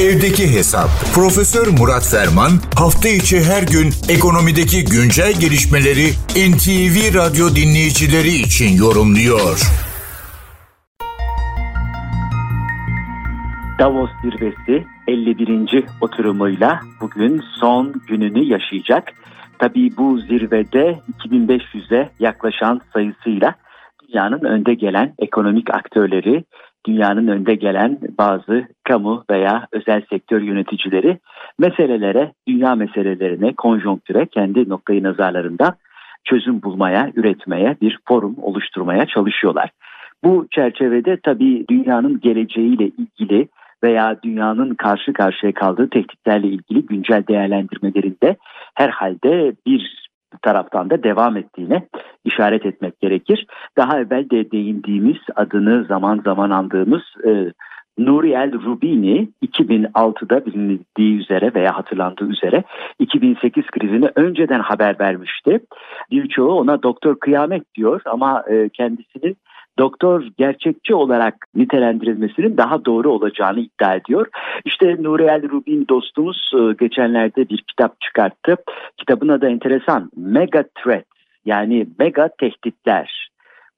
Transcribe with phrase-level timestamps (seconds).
[0.00, 0.88] Evdeki Hesap.
[1.14, 6.06] Profesör Murat Ferman hafta içi her gün ekonomideki güncel gelişmeleri
[6.50, 9.56] NTV Radyo dinleyicileri için yorumluyor.
[13.78, 15.84] Davos zirvesi 51.
[16.00, 19.12] oturumuyla bugün son gününü yaşayacak.
[19.58, 23.54] Tabii bu zirvede 2500'e yaklaşan sayısıyla
[24.08, 26.44] dünyanın önde gelen ekonomik aktörleri,
[26.86, 31.18] dünyanın önde gelen bazı kamu veya özel sektör yöneticileri
[31.58, 35.76] meselelere, dünya meselelerine, konjonktüre kendi noktayı nazarlarında
[36.24, 39.70] çözüm bulmaya, üretmeye, bir forum oluşturmaya çalışıyorlar.
[40.24, 43.48] Bu çerçevede tabii dünyanın geleceğiyle ilgili
[43.84, 48.36] veya dünyanın karşı karşıya kaldığı tehditlerle ilgili güncel değerlendirmelerinde
[48.74, 50.05] herhalde bir
[50.46, 51.86] taraftan da devam ettiğine
[52.24, 53.46] işaret etmek gerekir.
[53.76, 57.52] Daha evvel de değindiğimiz adını zaman zaman andığımız e,
[57.98, 62.64] Nuriel Rubini 2006'da bilindiği üzere veya hatırlandığı üzere
[62.98, 65.60] 2008 krizini önceden haber vermişti.
[66.10, 69.36] Birçoğu ona doktor kıyamet diyor ama e, kendisinin
[69.78, 74.26] doktor gerçekçi olarak nitelendirilmesinin daha doğru olacağını iddia ediyor.
[74.64, 78.56] İşte Nuriel Rubin dostumuz e, geçenlerde bir kitap çıkarttı.
[78.96, 80.10] Kitabın adı enteresan.
[80.16, 81.04] Mega Threat
[81.44, 83.30] yani mega tehditler.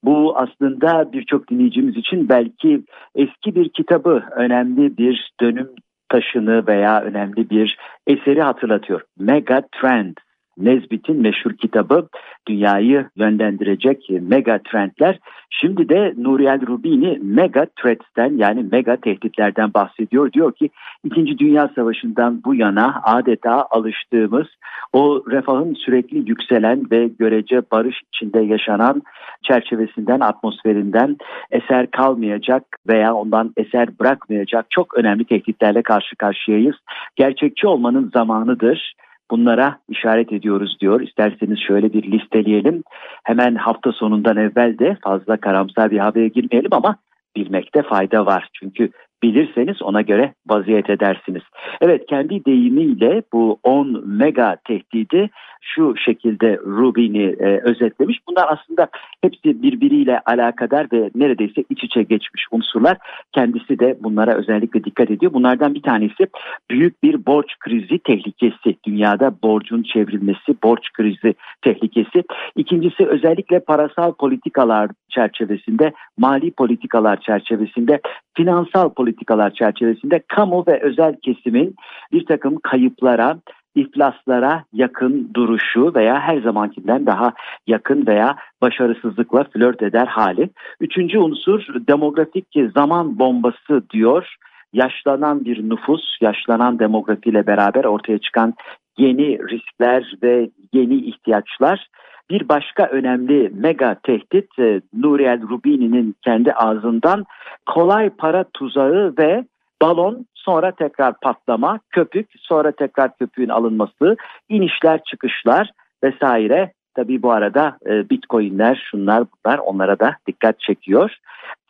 [0.03, 2.81] Bu aslında birçok dinleyicimiz için belki
[3.15, 5.69] eski bir kitabı, önemli bir dönüm
[6.09, 7.77] taşını veya önemli bir
[8.07, 9.01] eseri hatırlatıyor.
[9.19, 10.15] Mega Trend
[10.59, 12.07] Nesbitt'in meşhur kitabı
[12.47, 15.19] dünyayı yönlendirecek mega trendler.
[15.49, 20.33] Şimdi de Nuriel Rubini mega threats'ten yani mega tehditlerden bahsediyor.
[20.33, 20.69] Diyor ki
[21.03, 21.39] 2.
[21.39, 24.47] Dünya Savaşı'ndan bu yana adeta alıştığımız
[24.93, 29.01] o refahın sürekli yükselen ve görece barış içinde yaşanan
[29.43, 31.17] çerçevesinden, atmosferinden
[31.51, 36.75] eser kalmayacak veya ondan eser bırakmayacak çok önemli tehditlerle karşı karşıyayız.
[37.15, 38.93] Gerçekçi olmanın zamanıdır
[39.31, 41.01] bunlara işaret ediyoruz diyor.
[41.01, 42.83] İsterseniz şöyle bir listeleyelim.
[43.23, 46.95] Hemen hafta sonundan evvel de fazla karamsar bir habere girmeyelim ama
[47.35, 48.49] bilmekte fayda var.
[48.53, 48.91] Çünkü
[49.23, 51.43] bilirseniz ona göre vaziyet edersiniz.
[51.81, 55.29] Evet kendi deyimiyle bu 10 mega tehdidi
[55.61, 58.17] şu şekilde Rubin'i e, özetlemiş.
[58.29, 58.87] Bunlar aslında
[59.21, 62.97] hepsi birbiriyle alakadar ve neredeyse iç içe geçmiş unsurlar.
[63.31, 65.33] Kendisi de bunlara özellikle dikkat ediyor.
[65.33, 66.27] Bunlardan bir tanesi
[66.69, 68.75] büyük bir borç krizi tehlikesi.
[68.85, 72.23] Dünyada borcun çevrilmesi, borç krizi tehlikesi.
[72.55, 77.99] İkincisi özellikle parasal politikalar çerçevesinde, mali politikalar çerçevesinde,
[78.37, 81.75] finansal politikalar çerçevesinde kamu ve özel kesimin
[82.11, 83.37] bir takım kayıplara,
[83.75, 87.33] iflaslara yakın duruşu veya her zamankinden daha
[87.67, 90.49] yakın veya başarısızlıkla flört eder hali.
[90.79, 94.35] Üçüncü unsur demografik zaman bombası diyor.
[94.73, 98.53] Yaşlanan bir nüfus, yaşlanan demografiyle beraber ortaya çıkan
[98.97, 101.87] yeni riskler ve yeni ihtiyaçlar.
[102.29, 107.25] Bir başka önemli mega tehdit e, Nuriel Rubini'nin kendi ağzından
[107.65, 109.45] kolay para tuzağı ve
[109.81, 114.17] balon sonra tekrar patlama, köpük sonra tekrar köpüğün alınması,
[114.49, 115.71] inişler çıkışlar
[116.03, 116.71] vesaire.
[116.95, 121.15] Tabi bu arada e, bitcoinler şunlar bunlar onlara da dikkat çekiyor.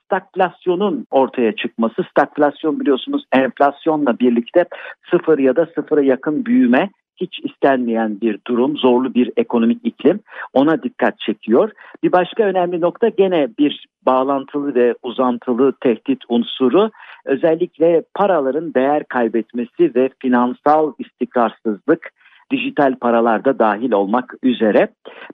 [0.06, 4.66] Stagflasyonun ortaya çıkması, stagflasyon biliyorsunuz enflasyonla birlikte
[5.12, 6.90] sıfır ya da sıfıra yakın büyüme
[7.22, 10.20] hiç istenmeyen bir durum, zorlu bir ekonomik iklim
[10.54, 11.72] ona dikkat çekiyor.
[12.04, 16.92] Bir başka önemli nokta gene bir bağlantılı ve uzantılı tehdit unsuru
[17.26, 22.12] özellikle paraların değer kaybetmesi ve finansal istikrarsızlık
[22.52, 24.88] dijital paralarda dahil olmak üzere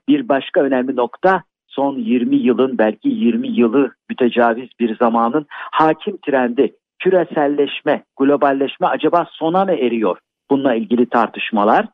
[0.08, 6.72] bir başka önemli nokta son 20 yılın belki 20 yılı mütecaviz bir zamanın hakim trendi
[6.98, 10.18] küreselleşme, globalleşme acaba sona mı eriyor?
[10.50, 11.86] Bununla ilgili tartışmalar.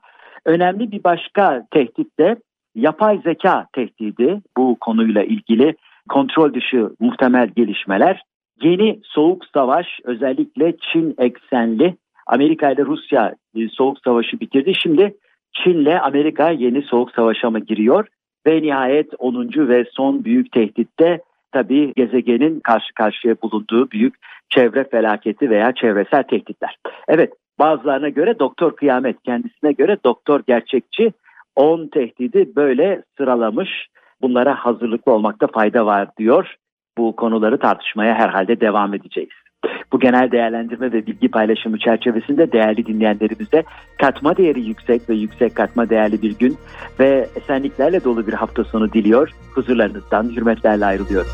[0.44, 2.36] Önemli bir başka tehdit de
[2.74, 5.74] yapay zeka tehdidi bu konuyla ilgili
[6.08, 8.22] kontrol dışı muhtemel gelişmeler.
[8.62, 11.96] Yeni soğuk savaş özellikle Çin eksenli
[12.26, 14.72] Amerika ile Rusya e, soğuk savaşı bitirdi.
[14.82, 15.14] Şimdi
[15.52, 18.06] Çin ile Amerika yeni soğuk savaşa mı giriyor?
[18.46, 19.50] Ve nihayet 10.
[19.56, 21.20] ve son büyük tehditte
[21.52, 24.14] tabii gezegenin karşı karşıya bulunduğu büyük
[24.48, 26.76] çevre felaketi veya çevresel tehditler.
[27.08, 27.32] Evet
[27.62, 31.12] bazılarına göre doktor kıyamet kendisine göre doktor gerçekçi
[31.56, 33.68] 10 tehdidi böyle sıralamış
[34.22, 36.54] bunlara hazırlıklı olmakta fayda var diyor.
[36.98, 39.30] Bu konuları tartışmaya herhalde devam edeceğiz.
[39.92, 43.62] Bu genel değerlendirme ve bilgi paylaşımı çerçevesinde değerli dinleyenlerimize
[44.00, 46.56] katma değeri yüksek ve yüksek katma değerli bir gün
[47.00, 49.30] ve esenliklerle dolu bir hafta sonu diliyor.
[49.54, 51.30] Huzurlarınızdan hürmetlerle ayrılıyorum.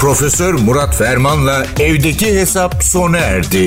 [0.00, 3.66] Profesör Murat Ferman'la evdeki hesap sona erdi.